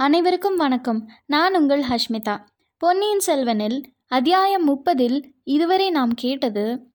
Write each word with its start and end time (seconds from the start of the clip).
அனைவருக்கும் 0.00 0.56
வணக்கம். 0.56 1.08
நான் 1.26 1.56
உங்கள் 1.56 1.82
ஹஷ்மிதா. 1.82 2.38
பொன்னியின் 2.76 3.20
செல்வனில் 3.26 3.82
அத்தியாயம் 4.06 4.64
முப்பதில் 4.64 5.24
இதுவரை 5.44 5.90
நாம் 5.90 6.10
கேட்டது 6.14 6.86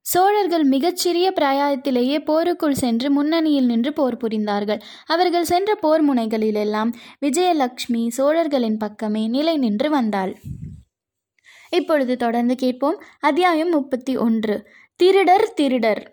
சோழர்கள் 0.00 0.64
மிகச்சிறிய 0.64 1.32
பிராயத்திலேயே 1.40 2.24
போருக்குள் 2.24 2.74
சென்று 2.74 3.10
முன்னணியில் 3.10 3.66
நின்று 3.66 3.92
போர் 3.92 4.16
புரிந்தார்கள். 4.16 4.80
அவர்கள் 5.06 5.44
சென்ற 5.44 5.74
போர் 5.74 6.14
முனைகளிலெல்லாம் 6.14 6.92
விஜயலட்சுமி 7.20 8.08
சோழர்களின் 8.08 8.76
பக்கமே 8.76 9.26
நிலை 9.26 9.56
நின்று 9.56 9.90
வந்தாள். 9.90 10.36
இப்பொழுது 11.70 12.16
தொடர்ந்து 12.16 12.54
கேட்போம். 12.54 13.02
அத்தியாயம் 13.20 13.70
முப்பத்தி 13.70 14.16
ஒன்று. 14.16 14.68
திருடர் 14.96 15.52
திருடர். 15.52 16.10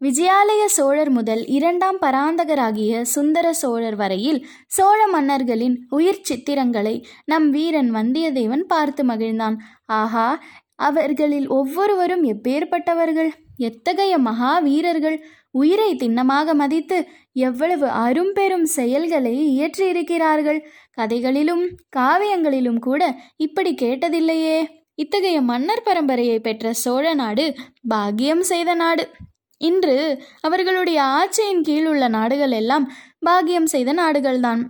விஜயாலய 0.00 0.64
சோழர் 0.66 1.10
முதல் 1.10 1.46
இரண்டாம் 1.46 1.98
பராந்தகராகிய 2.00 3.00
சுந்தர 3.02 3.52
சோழர் 3.52 3.96
வரையில் 3.96 4.38
சோழ 4.66 5.06
மன்னர்களின் 5.06 5.86
உயிர் 5.88 6.22
சித்திரங்களை 6.28 7.04
நம் 7.24 7.50
வீரன் 7.50 7.90
வந்தியத்தேவன் 7.94 8.64
பார்த்து 8.66 9.04
மகிழ்ந்தான். 9.04 9.56
ஆஹா 9.84 10.42
அவர்களில் 10.74 11.48
ஒவ்வொருவரும் 11.48 12.24
எப்பேற்பட்டவர்கள்? 12.24 13.30
எத்தகைய 13.56 14.18
மகா 14.18 14.58
வீரர்கள் 14.58 15.18
உயிரை 15.50 15.90
திண்ணமாக 15.94 16.54
மதித்து 16.54 16.98
எவ்வளவு 17.32 17.88
அரும்பெரும் 17.88 18.66
செயல்களை 18.78 19.36
இயற்றியிருக்கிறார்கள்? 19.52 20.60
கதைகளிலும் 20.92 21.64
காவியங்களிலும் 21.96 22.78
கூட 22.78 23.16
இப்படி 23.36 23.74
கேட்டதில்லையே. 23.74 24.58
இத்தகைய 24.94 25.40
மன்னர் 25.40 25.86
பரம்பரையை 25.86 26.38
பெற்ற 26.38 26.72
சோழ 26.72 27.14
நாடு 27.14 27.54
பாக்கியம் 27.88 28.42
செய்த 28.42 28.74
நாடு. 28.74 29.04
இன்று 29.60 29.96
அவர்களுடைய 30.40 31.00
ஆட்சியின் 31.02 31.60
கீழ் 31.60 31.86
உள்ள 31.86 32.08
நாடுகள் 32.08 32.50
எல்லாம் 32.50 32.92
பாகியம் 33.26 33.64
செய்த 33.64 33.90
நாடுகள்தான். 33.92 34.62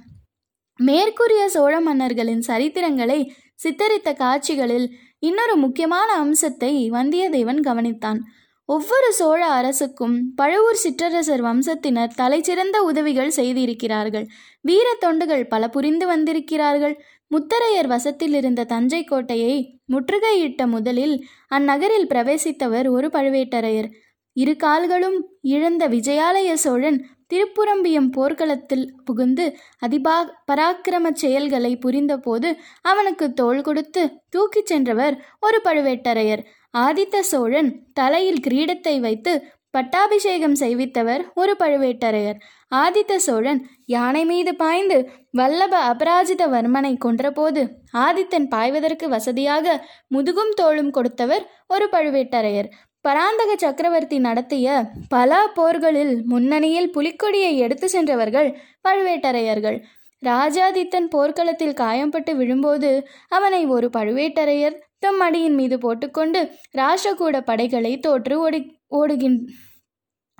மேற்கூறிய 0.81 1.48
சோழ 1.48 1.81
மன்னர்களின் 1.81 2.43
சரித்திரங்களை 2.47 3.20
சித்தரித்த 3.55 4.11
காட்சிகளில் 4.12 4.87
இன்னொரு 5.19 5.56
முக்கியமான 5.56 6.12
அம்சத்தை 6.12 6.91
வந்தியத்தேவன் 6.91 7.61
கவனித்தான். 7.61 8.20
ஒவ்வொரு 8.69 9.12
சோழ 9.12 9.47
அரசுக்கும் 9.47 10.17
பழுவூர் 10.34 10.83
சிற்றரசர் 10.83 11.42
வம்சத்தினர் 11.42 12.17
தலைச்சிறந்த 12.19 12.77
உதவிகள் 12.77 13.31
செய்திருக்கிறார்கள். 13.31 14.27
வீர 14.61 14.97
தொண்டுகள் 15.01 15.45
பல 15.45 15.69
புரிந்து 15.69 16.07
வந்திருக்கிறார்கள். 16.07 16.95
முத்தரையர் 17.34 17.89
வசத்தில் 17.89 18.34
இருந்த 18.34 18.64
தஞ்சை 18.64 19.05
கோட்டையை 19.05 19.81
முற்றுகையிட்ட 19.92 20.62
முதலில் 20.67 21.17
அந்நகரில் 21.55 22.09
பிரவேசித்தவர் 22.09 22.89
ஒரு 22.91 23.09
பழுவேட்டரையர். 23.12 23.91
இரு 24.36 24.55
கால்களும் 24.56 25.19
இழந்த 25.55 25.83
விஜயாலய 25.89 26.50
சோழன் 26.64 26.98
திருப்புரம்பியம் 27.33 28.09
போர்க்களத்தில் 28.11 28.86
புகுந்து 29.05 29.45
அதிபா 29.86 30.17
பராக்கிரம 30.50 31.12
செயல்களை 31.12 31.73
புரிந்தபோது 31.77 32.48
அவனுக்கு 32.83 33.27
தோள் 33.33 33.62
கொடுத்து 33.62 34.03
தூக்கிச் 34.28 34.67
சென்றவர் 34.67 35.17
ஒரு 35.41 35.61
பழுவேட்டரையர். 35.64 36.42
ஆதித்த 36.78 37.20
சோழன் 37.33 37.70
தலையில் 37.92 38.45
கிரீடத்தை 38.47 38.95
வைத்து 39.01 39.33
பட்டாபிஷேகம் 39.70 40.55
செய்வித்தவர் 40.55 41.23
ஒரு 41.34 41.53
பழுவேட்டரையர். 41.58 42.39
ஆதித்த 42.75 43.12
சோழன் 43.17 43.61
யானை 43.86 44.23
மீது 44.25 44.53
பாய்ந்து 44.55 44.98
வல்லப 45.39 45.75
அபராஜித 45.91 46.42
வர்மனை 46.55 46.92
கொன்றபோது 47.05 47.62
ஆதித்தன் 48.06 48.48
பாய்வதற்கு 48.55 49.08
வசதியாக 49.08 49.77
முதுகும் 50.14 50.53
தோளும் 50.61 50.91
கொடுத்தவர் 50.91 51.45
ஒரு 51.69 51.89
பழுவேட்டரையர். 51.92 52.70
பராந்தக 53.05 53.56
சக்கரவர்த்தி 53.56 54.19
நடத்திய 54.19 54.84
பல 55.09 55.47
போர்களில் 55.55 56.23
முன்னணியில் 56.25 56.93
புலிக்கொடியை 56.97 57.57
எடுத்து 57.57 57.89
சென்றவர்கள் 57.89 58.59
பழுவேட்டரையர்கள். 58.89 59.79
ராஜாதித்தன் 60.23 61.09
போர்க்களத்தில் 61.11 61.79
காயம்பட்டு 61.81 62.33
விழும்போது 62.34 63.09
அவனை 63.29 63.67
ஒரு 63.67 63.91
பழுவேட்டரையர் 63.97 64.77
தம் 64.98 65.20
அடியின் 65.20 65.55
மீது 65.55 65.79
போட்டுக்கொண்டு 65.79 66.41
ராஷ்டிரகூட 66.77 67.41
படைகளை 67.41 67.98
தோற்று 67.98 68.39
ஓடி 68.39 68.61
ஓடுகின் 68.89 69.39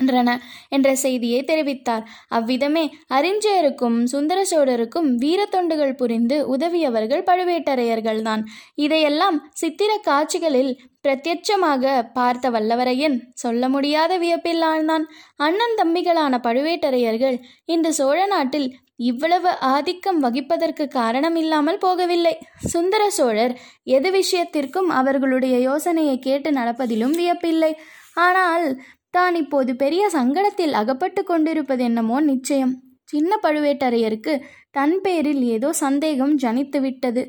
என்றன 0.01 0.31
என்ற 0.69 0.89
செய்தியை 0.97 1.41
தெரிவித்தார். 1.45 2.05
அவ்விதமே 2.29 2.85
அறிஞ்சயருக்கும் 3.17 3.99
சுந்தர 4.05 4.39
சோழருக்கும் 4.51 5.09
வீரத்தொண்டுகள் 5.23 5.95
புரிந்து 5.95 6.37
உதவியவர்கள் 6.57 7.27
பழுவேட்டரையர்கள்தான். 7.31 8.45
இதையெல்லாம் 8.85 9.39
சித்திர 9.53 9.91
காட்சிகளில் 10.03 10.73
பிரத்யட்சமாக 11.07 11.85
பார்த்த 12.13 12.47
வல்லவரையன் 12.51 13.17
சொல்ல 13.35 13.69
முடியாத 13.69 14.13
வியப்பில் 14.19 14.65
ஆழ்ந்தான் 14.71 15.05
அண்ணன் 15.37 15.77
தம்பிகளான 15.81 16.35
பழுவேட்டரையர்கள் 16.47 17.37
இந்த 17.67 17.91
சோழ 17.93 18.19
நாட்டில் 18.27 18.69
இவ்வளவு 19.03 19.51
ஆதிக்கம் 19.67 20.19
வகிப்பதற்கு 20.25 20.85
காரணம் 20.89 21.37
இல்லாமல் 21.43 21.79
போகவில்லை. 21.85 22.33
சுந்தர 22.67 23.03
சோழர் 23.11 23.55
எது 23.97 24.09
விஷயத்திற்கும் 24.11 24.89
அவர்களுடைய 24.99 25.57
யோசனையை 25.61 26.17
கேட்டு 26.19 26.51
நடப்பதிலும் 26.51 27.15
வியப்பில்லை. 27.21 27.73
ஆனால் 28.27 28.67
தான் 29.15 29.35
இப்போது 29.35 29.77
பெரிய 29.77 30.03
சங்கடத்தில் 30.13 30.73
அகப்பட்டு 30.73 31.23
கொண்டிருப்பது 31.25 31.83
என்னமோ 31.85 32.17
நிச்சயம். 32.21 32.75
சின்ன 33.05 33.39
பழுவேட்டரையருக்கு 33.43 34.35
தன் 34.71 34.97
பேரில் 35.01 35.43
ஏதோ 35.55 35.71
சந்தேகம் 35.85 36.35
ஜனித்து 36.39 36.79
விட்டது 36.81 37.23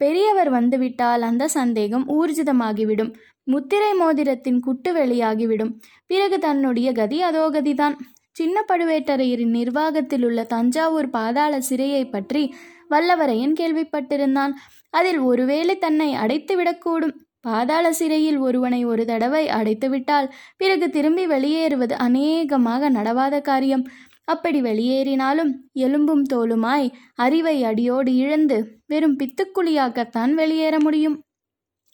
பெரியவர் 0.00 0.50
வந்துவிட்டால் 0.50 1.22
அந்த 1.22 1.44
சந்தேகம் 1.48 2.06
ஊர்ஜிதமாகிவிடும். 2.16 3.12
முத்திரை 3.46 3.92
மோதிரத்தின் 3.94 4.60
குட்டு 4.60 4.90
வெளியாகிவிடும். 4.92 5.72
பிறகு 6.06 6.38
தன்னுடைய 6.38 6.88
கதி 6.92 7.18
அதோ 7.22 7.44
கதிதான். 7.50 7.96
சின்ன 8.30 8.56
பழுவேட்டரையரின் 8.68 9.52
நிர்வாகத்தில் 9.58 10.24
உள்ள 10.24 10.40
தஞ்சாவூர் 10.44 11.10
பாதாள 11.10 11.60
சிறையை 11.68 12.04
பற்றி 12.10 12.42
வல்லவரையன் 12.90 13.54
கேள்விப்பட்டிருந்தான். 13.60 14.52
அதில் 14.90 15.20
ஒருவேளை 15.20 15.74
தன்னை 15.78 16.08
அடைத்து 16.14 16.54
விடக்கூடும் 16.56 17.14
பாதாள 17.44 17.86
சிறையில் 17.92 18.38
ஒருவனை 18.38 18.80
ஒரு 18.84 19.04
தடவை 19.04 19.44
அடைத்துவிட்டால் 19.48 20.28
பிறகு 20.56 20.86
திரும்பி 20.90 21.24
வெளியேறுவது 21.26 21.94
அநேகமாக 22.06 22.90
நடவாத 22.90 23.40
காரியம். 23.40 23.84
அப்படி 24.24 24.60
வெளியேறினாலும் 24.62 25.50
எலும்பும் 25.72 26.24
தோலுமாய் 26.32 26.86
அறிவை 27.14 27.56
அடியோடு 27.64 28.12
இழந்து 28.16 28.58
வெறும் 28.86 29.16
பித்துக்குழியாகத்தான் 29.18 30.32
வெளியேற 30.32 30.76
முடியும். 30.80 31.16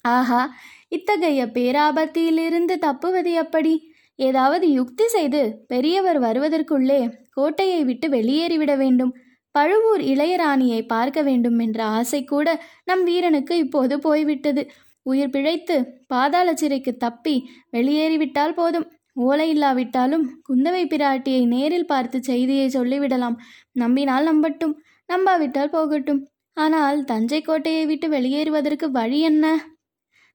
ஆஹா 0.05 0.43
இத்தகைய 0.89 1.41
பேராபத்தியிலிருந்து 1.57 2.75
தப்புவது 2.79 3.33
எப்படி? 3.33 3.75
ஏதாவது 4.19 4.67
யுக்தி 4.73 5.07
செய்து 5.09 5.41
பெரியவர் 5.67 6.19
வருவதற்குள்ளே 6.21 7.01
கோட்டையை 7.31 7.81
விட்டு 7.85 8.07
வெளியேறிவிட 8.09 8.73
வேண்டும். 8.77 9.13
பழுவூர் 9.55 10.03
இளையராணியை 10.13 10.81
பார்க்க 10.87 11.21
வேண்டும் 11.23 11.59
என்ற 11.59 11.79
ஆசை 11.99 12.21
கூட 12.25 12.49
நம் 12.85 13.05
வீரனுக்கு 13.05 13.55
இப்போது 13.57 13.95
போய்விட்டது. 13.99 14.63
உயிர் 15.07 15.31
பிழைத்து 15.31 15.77
பாதாள 16.07 16.49
சிறைக்கு 16.55 16.93
தப்பி 16.97 17.35
வெளியேறிவிட்டால் 17.71 18.55
போதும். 18.55 18.87
ஓலை 19.27 19.49
இல்லாவிட்டாலும் 19.51 20.25
குந்தவை 20.49 20.83
பிராட்டியை 20.93 21.43
நேரில் 21.47 21.91
பார்த்து 21.93 22.19
செய்தியை 22.23 22.67
சொல்லிவிடலாம். 22.69 23.37
நம்பினால் 23.73 24.29
நம்பட்டும் 24.31 24.75
நம்பாவிட்டால் 25.09 25.75
போகட்டும். 25.77 26.21
ஆனால் 26.57 26.99
தஞ்சை 27.05 27.41
கோட்டையை 27.41 27.85
விட்டு 27.87 28.07
வெளியேறுவதற்கு 28.09 28.87
வழி 28.91 29.21
என்ன? 29.21 29.45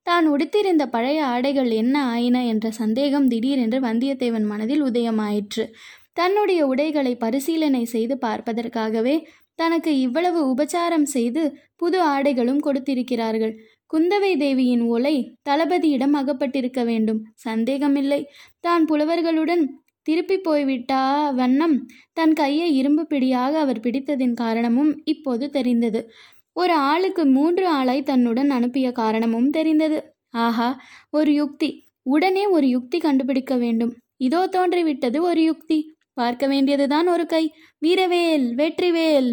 தான் 0.08 0.26
உடுத்திருந்த 0.28 0.84
பழைய 0.86 1.20
ஆடைகள் 1.26 1.70
என்ன 1.72 1.96
ஆயின 2.06 2.38
என்ற 2.46 2.66
சந்தேகம் 2.72 3.28
திடீரென்று 3.28 3.80
வந்தியத்தேவன் 3.80 4.46
மனதில் 4.52 4.84
உதயமாயிற்று. 4.84 5.64
தன்னுடைய 6.14 6.62
உடைகளை 6.68 7.14
பரிசீலனை 7.16 7.84
செய்து 7.86 8.16
பார்ப்பதற்காகவே 8.18 9.16
தனக்கு 9.56 9.92
இவ்வளவு 10.00 10.40
உபச்சாரம் 10.52 11.08
செய்து 11.16 11.42
புது 11.76 11.98
ஆடைகளும் 12.04 12.62
கொடுத்திருக்கிறார்கள். 12.66 13.54
குந்தவை 13.94 14.38
தேவியின் 14.38 14.82
ஓலை 14.82 15.16
தளபதியிடம் 15.50 16.16
அகப்பட்டிருக்க 16.16 16.86
வேண்டும். 16.86 17.20
சந்தேகமில்லை. 17.34 18.22
தான் 18.60 18.86
புலவர்களுடன் 18.86 19.64
திருப்பி 20.02 20.38
போய்விட்டா 20.38 21.30
வண்ணம் 21.30 21.76
தன் 22.14 22.34
கையை 22.34 22.68
இரும்பு 22.76 23.04
பிடியாக 23.08 23.60
அவர் 23.60 23.80
பிடித்ததின் 23.80 24.34
காரணமும் 24.34 25.02
இப்போது 25.04 25.50
தெரிந்தது. 25.50 26.02
ஒரு 26.56 26.74
ஆளுக்கு 26.74 27.26
மூன்று 27.26 27.66
ஆளாய் 27.74 28.04
தன்னுடன் 28.04 28.50
அனுப்பிய 28.50 28.92
காரணமும் 28.92 29.50
தெரிந்தது. 29.50 29.98
ஆஹா 30.30 30.70
ஒரு 31.10 31.34
யுக்தி. 31.34 31.70
உடனே 32.02 32.46
ஒரு 32.48 32.68
யுக்தி 32.68 32.98
கண்டுபிடிக்க 33.00 33.56
வேண்டும். 33.56 33.94
இதோ 34.18 34.48
தோன்றிவிட்டது 34.48 35.22
ஒரு 35.22 35.42
யுக்தி. 35.44 35.80
பார்க்க 36.14 36.48
வேண்டியதுதான் 36.48 37.08
ஒரு 37.08 37.26
கை. 37.26 37.44
வீரவேல் 37.86 38.46
வெற்றிவேல். 38.56 39.32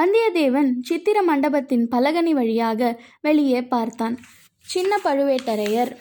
வந்தியத்தேவன் 0.00 0.70
சித்திர 0.80 1.22
மண்டபத்தின் 1.22 1.84
பலகனி 1.90 2.30
வழியாக 2.30 2.80
வெளியே 3.20 3.60
பார்த்தான். 3.64 4.16
சின்ன 4.64 4.98
பழுவேட்டரையர் 5.04 5.92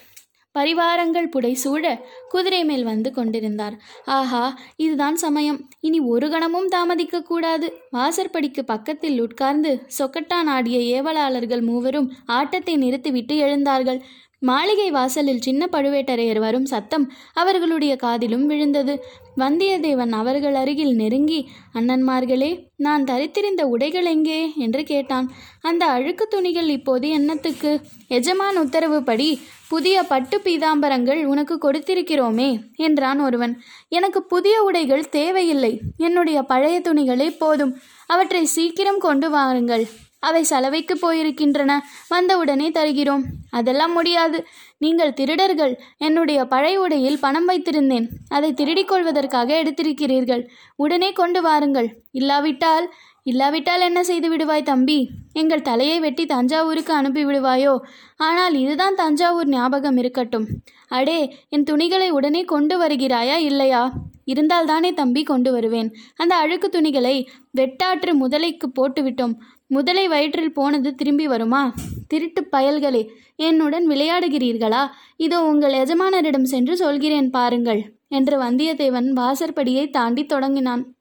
பரிவாரங்கள் 0.55 1.27
புடைசூழ 1.35 1.83
குதிரை 2.29 2.65
மேல் 2.65 2.83
வந்து 2.83 3.09
கொண்டிருந்தார். 3.11 3.75
ஆஹா 4.05 4.41
இதுதான் 4.75 5.15
சமயம். 5.15 5.69
இனி 5.79 5.99
ஒரு 5.99 6.27
கணமும் 6.29 6.67
தாமதிக்க 6.67 7.21
கூடாது. 7.21 7.67
வாசற்படிக்கு 7.91 8.63
பக்கத்தில் 8.65 9.21
உட்கார்ந்து 9.21 9.71
சொக்கட்டான் 9.99 10.49
ஆடிய 10.55 10.79
ஏவலாளர்கள் 10.95 11.63
மூவரும் 11.63 12.11
ஆட்டத்தை 12.25 12.75
நிறுத்திவிட்டு 12.75 13.35
எழுந்தார்கள். 13.35 14.01
மாளிகை 14.45 14.91
வாசலில் 14.91 15.41
சின்ன 15.41 15.67
பழுவேட்டரையர் 15.71 16.39
வரும் 16.39 16.65
சத்தம் 16.65 17.11
அவர்களுடைய 17.33 17.95
காதிலும் 17.95 18.45
விழுந்தது. 18.45 19.03
வந்தியத்தேவன் 19.37 20.11
அவர்கள் 20.11 20.55
அருகில் 20.55 20.95
நெருங்கி 20.95 21.49
அண்ணன்மார்களே 21.73 22.49
நான் 22.77 23.03
தரித்திருந்த 23.03 23.61
உடைகள் 23.61 24.05
எங்கே? 24.05 24.51
என்று 24.55 24.83
கேட்டான். 24.83 25.31
அந்த 25.61 25.85
அழுக்கு 25.85 26.27
துணிகள் 26.27 26.69
இப்போது 26.69 27.09
என்னத்துக்கு? 27.09 27.81
எஜமான் 28.07 28.57
உத்தரவுப்படி 28.57 29.39
புதிய 29.67 30.03
பட்டு 30.03 30.37
பீதாம்பரங்கள் 30.37 31.23
உனக்கு 31.23 31.57
கொடுத்திருக்கிறோமே 31.61 32.49
என்றான் 32.75 33.19
ஒருவன். 33.19 33.61
எனக்கு 33.89 34.23
புதிய 34.23 34.63
உடைகள் 34.63 35.09
தேவையில்லை. 35.09 35.79
என்னுடைய 35.97 36.41
பழைய 36.41 36.81
துணிகளே 36.83 37.37
போதும். 37.37 37.75
அவற்றை 38.05 38.45
சீக்கிரம் 38.45 38.99
கொண்டு 38.99 39.29
வாருங்கள். 39.29 39.87
அவை 40.23 40.41
சலவைக்கு 40.43 40.95
போயிருக்கின்றன. 41.01 41.71
வந்தவுடனே 42.09 42.67
தருகிறோம். 42.71 43.23
அதெல்லாம் 43.51 43.93
முடியாது. 43.93 44.39
நீங்கள் 44.77 45.13
திருடர்கள். 45.13 45.73
என்னுடைய 45.97 46.39
பழைய 46.45 46.81
உடையில் 46.81 47.19
பணம் 47.19 47.49
வைத்திருந்தேன். 47.49 48.07
அதை 48.29 48.51
திருடிக் 48.53 48.87
கொள்வதற்காக 48.87 49.61
எடுத்திருக்கிறீர்கள். 49.63 50.43
உடனே 50.75 51.11
கொண்டு 51.11 51.41
வாருங்கள். 51.41 51.89
இல்லாவிட்டால் 52.11 52.87
இல்லாவிட்டால் 53.25 53.81
என்ன 53.81 53.99
செய்து 54.03 54.27
விடுவாய் 54.35 54.69
தம்பி? 54.69 54.97
எங்கள் 55.33 55.61
தலையை 55.61 55.97
வெட்டி 55.99 56.23
தஞ்சாவூருக்கு 56.25 56.93
அனுப்பி 56.93 57.21
விடுவாயோ? 57.25 57.73
ஆனால் 58.17 58.55
இதுதான் 58.55 58.95
தஞ்சாவூர் 58.95 59.47
ஞாபகம் 59.47 59.97
இருக்கட்டும். 59.97 60.47
அடே 60.87 61.19
என் 61.49 61.63
துணிகளை 61.63 62.09
உடனே 62.09 62.41
கொண்டு 62.43 62.75
வருகிறாயா 62.81 63.37
இல்லையா? 63.41 63.83
இருந்தால் 64.25 64.65
தானே 64.65 64.93
தம்பி 64.93 65.23
கொண்டு 65.23 65.51
வருவேன். 65.51 65.89
அந்த 66.15 66.33
அழுக்கு 66.35 66.67
துணிகளை 66.69 67.15
வெட்டாற்று 67.57 68.11
முதலைக்கு 68.21 68.67
போட்டுவிட்டோம். 68.75 69.33
முதலை 69.67 70.07
வயிற்றில் 70.07 70.53
போனது 70.53 70.95
திரும்பி 70.95 71.27
வருமா? 71.27 71.73
திருட்டு 72.07 72.47
பயல்களே 72.51 73.07
என்னுடன் 73.35 73.87
விளையாடுகிறீர்களா? 73.87 74.87
இதோ 75.15 75.43
உங்கள் 75.43 75.73
எஜமானரிடம் 75.73 76.43
சென்று 76.43 76.75
சொல்கிறேன் 76.75 77.29
பாருங்கள் 77.29 77.81
என்று 78.07 78.41
வந்தியத்தேவன் 78.41 79.09
வாசற்படியை 79.09 79.89
தாண்டி 79.89 80.25
தொடங்கினான். 80.25 80.95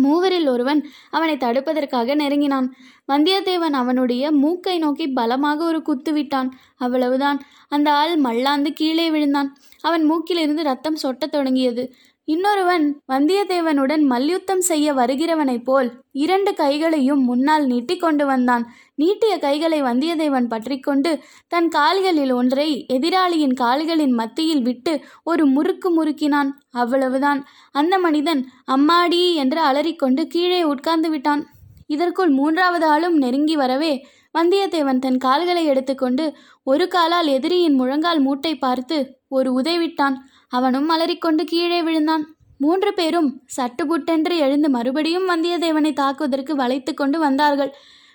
மூவரில் 0.00 0.48
ஒருவன் 0.48 0.86
அவனை 1.10 1.34
தடுப்பதற்காக 1.34 2.14
நெருங்கினான். 2.14 2.74
வந்தியத்தேவன் 3.12 3.76
அவனுடைய 3.80 4.32
மூக்கை 4.32 4.78
நோக்கி 4.78 5.06
பலமாக 5.08 5.64
ஒரு 5.64 5.82
குத்து 5.82 6.12
விட்டான். 6.12 6.58
அவ்வளவுதான். 6.76 7.40
அந்த 7.68 7.92
ஆள் 7.92 8.16
மல்லாந்து 8.16 8.72
கீழே 8.72 9.10
விழுந்தான். 9.10 9.56
அவன் 9.80 10.12
மூக்கிலிருந்து 10.12 10.62
ரத்தம் 10.62 10.96
சொட்டத் 10.96 11.32
தொடங்கியது. 11.32 11.94
இன்னொருவன் 12.28 12.82
வந்தியத்தேவனுடன் 13.12 14.02
மல்யுத்தம் 14.02 14.60
செய்ய 14.60 14.92
வருகிறவனைப் 14.92 15.62
போல் 15.64 15.88
இரண்டு 16.12 16.54
கைகளையும் 16.54 17.22
முன்னால் 17.22 17.64
நீட்டி 17.66 17.96
கொண்டு 17.96 18.26
வந்தான். 18.26 18.64
நீட்டிய 18.94 19.38
கைகளை 19.38 19.78
வந்தியத்தேவன் 19.82 20.48
பற்றிக்கொண்டு 20.48 21.10
தன் 21.48 21.68
கால்களில் 21.68 22.32
ஒன்றை 22.32 22.68
எதிராளியின் 22.92 23.54
கால்களின் 23.54 24.10
மத்தியில் 24.10 24.62
விட்டு 24.62 24.94
ஒரு 25.24 25.46
முறுக்கு 25.46 25.90
முறுக்கினான். 25.96 26.50
அவ்வளவுதான். 26.70 27.40
அந்த 27.72 27.98
மனிதன் 27.98 28.42
அம்மாடி 28.72 29.22
என்று 29.34 29.60
அலறிக்கொண்டு 29.60 30.24
கீழே 30.26 30.62
உட்கார்ந்து 30.62 31.10
விட்டான். 31.10 31.44
இதற்குள் 31.86 32.30
மூன்றாவது 32.30 32.86
ஆளும் 32.86 33.16
நெருங்கி 33.16 33.56
வரவே 33.56 33.92
வந்தியத்தேவன் 34.38 34.98
தன் 34.98 35.16
கால்களை 35.18 35.62
எடுத்துக்கொண்டு 35.64 36.24
ஒரு 36.62 36.88
காலால் 36.88 37.26
எதிரியின் 37.26 37.74
முழங்கால் 37.74 38.20
மூட்டை 38.20 38.52
பார்த்து 38.58 38.98
ஒரு 39.28 39.48
உதைவிட்டான் 39.60 40.16
அவனும் 40.48 40.88
அலறிக்கொண்டு 40.88 41.44
கீழே 41.44 41.82
விழுந்தான். 41.82 42.24
மூன்று 42.58 42.94
பேரும் 42.94 43.42
சட்டுபுட்டென்று 43.56 44.36
எழுந்து 44.36 44.68
மறுபடியும் 44.70 45.28
வந்தியத்தேவனை 45.28 45.92
தாக்குவதற்கு 45.92 46.52
வளைத்து 46.52 46.94
கொண்டு 46.94 47.18
வந்தார்கள். 47.18 47.72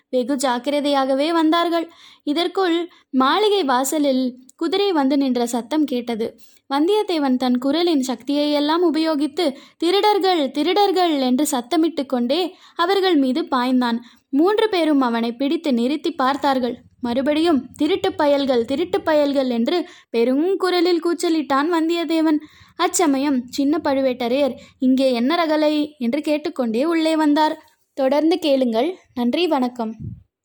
வெகு 0.09 0.35
ஜாக்கிரதையாகவே 0.35 1.31
வந்தார்கள். 1.31 1.89
இதற்குள் 2.24 2.89
மாளிகை 3.09 3.63
வாசலில் 3.63 4.24
குதிரை 4.56 4.91
வந்து 4.91 5.18
நின்ற 5.18 5.45
சத்தம் 5.45 5.83
கேட்டது. 5.83 6.39
வந்தியத்தேவன் 6.69 7.35
தன் 7.35 7.57
குரலின் 7.57 8.01
சக்தியை 8.01 8.51
எல்லாம் 8.51 8.94
உபயோகித்து 8.94 9.45
திருடர்கள் 9.77 10.51
திருடர்கள் 10.51 11.19
என்று 11.19 11.47
சத்தமிட்டு 11.51 12.06
கொண்டே 12.06 12.56
அவர்கள் 12.75 13.15
மீது 13.15 13.41
பாய்ந்தான். 13.41 14.00
மூன்று 14.30 14.69
பேரும் 14.69 15.01
அவனை 15.01 15.31
பிடித்து 15.31 15.74
நிறுத்தி 15.74 16.12
பார்த்தார்கள். 16.12 16.75
மறுபடியும் 17.04 17.60
திருட்டு 17.76 18.10
பயல்கள் 18.14 18.66
திருட்டு 18.66 19.00
பயல்கள் 19.02 19.50
என்று 19.50 19.78
பெருங்குரலில் 20.18 21.04
கூச்சலிட்டான் 21.06 21.70
வந்தியத்தேவன். 21.76 22.40
அச்சமயம் 22.76 23.40
சின்ன 23.50 23.80
பழுவேட்டரையர் 23.84 24.56
இங்கே 24.80 25.08
என்ன 25.14 25.32
ரகலை? 25.42 25.74
என்று 25.98 26.22
கேட்டுக்கொண்டே 26.22 26.84
உள்ளே 26.86 27.16
வந்தார். 27.16 27.56
தொடர்ந்து 27.98 28.38
கேளுங்கள். 28.40 28.90
நன்றி 29.14 29.48
வணக்கம். 29.48 29.94